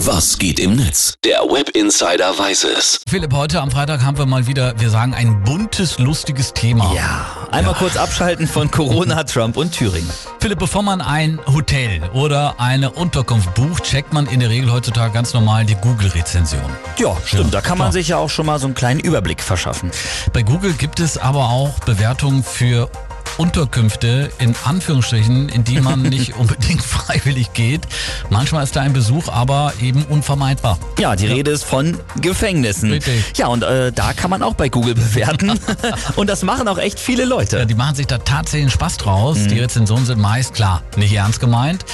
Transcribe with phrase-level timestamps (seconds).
[0.00, 1.14] Was geht im Netz?
[1.24, 3.00] Der Web Insider weiß es.
[3.08, 6.92] Philipp, heute am Freitag haben wir mal wieder, wir sagen, ein buntes, lustiges Thema.
[6.94, 10.10] Ja, einmal kurz abschalten von Corona, Trump und Thüringen.
[10.38, 15.14] Philipp, bevor man ein Hotel oder eine Unterkunft bucht, checkt man in der Regel heutzutage
[15.14, 16.60] ganz normal die Google-Rezension.
[16.98, 17.44] Ja, stimmt.
[17.44, 17.92] Ja, da kann man klar.
[17.92, 19.90] sich ja auch schon mal so einen kleinen Überblick verschaffen.
[20.34, 22.90] Bei Google gibt es aber auch Bewertungen für
[23.38, 27.82] Unterkünfte in Anführungsstrichen, in die man nicht unbedingt freiwillig geht.
[28.30, 30.78] Manchmal ist da ein Besuch aber eben unvermeidbar.
[30.98, 32.90] Ja, die Rede ist von Gefängnissen.
[32.90, 33.24] Richtig.
[33.36, 35.52] Ja, und äh, da kann man auch bei Google bewerten.
[36.16, 37.66] und das machen auch echt viele Ja, Leute.
[37.66, 39.38] die machen sich da tatsächlich Spaß draus.
[39.46, 41.84] Die Rezensionen sind meist klar, nicht ernst gemeint.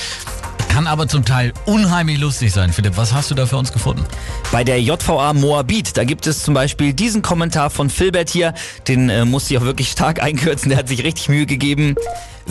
[0.72, 2.72] Kann aber zum Teil unheimlich lustig sein.
[2.72, 4.06] Philipp, was hast du da für uns gefunden?
[4.52, 8.54] Bei der JVA Moabit, da gibt es zum Beispiel diesen Kommentar von Filbert hier.
[8.88, 10.70] Den äh, muss ich auch wirklich stark einkürzen.
[10.70, 11.94] Der hat sich richtig Mühe gegeben.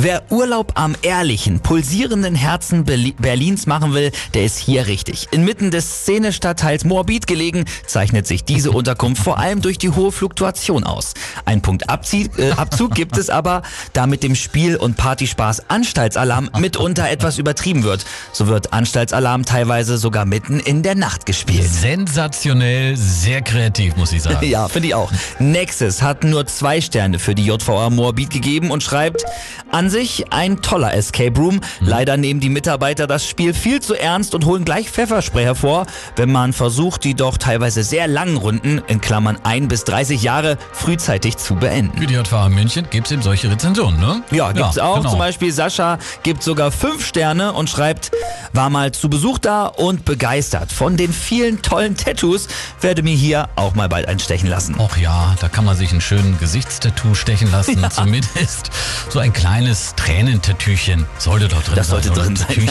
[0.03, 5.27] Wer Urlaub am ehrlichen, pulsierenden Herzen Berli- Berlins machen will, der ist hier richtig.
[5.29, 10.85] Inmitten des Szenestadtteils Moabit gelegen, zeichnet sich diese Unterkunft vor allem durch die hohe Fluktuation
[10.85, 11.13] aus.
[11.45, 13.61] Ein Punkt Abzie äh, Abzug gibt es aber,
[13.93, 18.03] da mit dem Spiel- und Partyspaß Anstaltsalarm mitunter etwas übertrieben wird.
[18.33, 21.69] So wird Anstaltsalarm teilweise sogar mitten in der Nacht gespielt.
[21.69, 24.39] Sensationell, sehr kreativ, muss ich sagen.
[24.51, 25.11] Ja, finde ich auch.
[25.37, 29.23] Nexus hat nur zwei Sterne für die JVA Moabit gegeben und schreibt,
[29.69, 31.61] an sich ein toller Escape Room.
[31.81, 36.31] Leider nehmen die Mitarbeiter das Spiel viel zu ernst und holen gleich Pfefferspray hervor, wenn
[36.31, 41.37] man versucht, die doch teilweise sehr langen Runden, in Klammern 1 bis 30 Jahre, frühzeitig
[41.37, 41.97] zu beenden.
[41.97, 44.23] Für die JVA München gibt es eben solche Rezensionen, ne?
[44.31, 44.97] Ja, gibt's auch.
[44.97, 45.09] genau.
[45.09, 48.11] Zum Beispiel Sascha gibt sogar fünf Sterne und schreibt,
[48.53, 50.71] war mal zu Besuch da und begeistert.
[50.71, 52.47] Von den vielen tollen Tattoos
[52.79, 54.75] werde mir hier auch mal bald einstechen lassen.
[54.79, 57.85] Och ja, da kann man sich einen schönen Gesichtstattoo stechen lassen.
[57.91, 58.71] Zumindest
[59.09, 62.01] so ein kleines Tränentattoochen sollte doch drin Das sein.
[62.03, 62.69] sollte oder drin sein.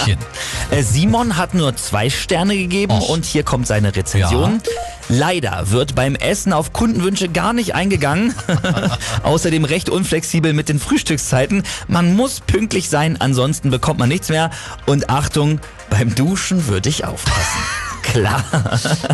[0.70, 0.76] Ja.
[0.76, 3.08] Äh, Simon hat nur zwei Sterne gegeben Och.
[3.08, 4.60] und hier kommt seine Rezension.
[5.08, 8.34] Leider wird beim Essen auf Kundenwünsche gar nicht eingegangen.
[9.22, 11.64] Außerdem recht unflexibel mit den Frühstückszeiten.
[11.88, 14.50] Man muss pünktlich sein, ansonsten bekommt man nichts mehr.
[14.86, 17.58] Und Achtung, beim Duschen würde ich aufpassen.
[18.10, 18.44] Klar.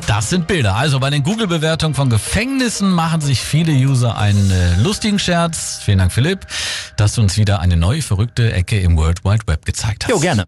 [0.06, 0.74] Das sind Bilder.
[0.74, 5.80] Also bei den Google-Bewertungen von Gefängnissen machen sich viele User einen äh, lustigen Scherz.
[5.82, 6.46] Vielen Dank, Philipp,
[6.96, 10.10] dass du uns wieder eine neue verrückte Ecke im World Wide Web gezeigt hast.
[10.10, 10.44] Jo, gerne.